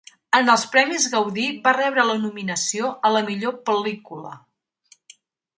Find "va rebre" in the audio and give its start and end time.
1.67-2.07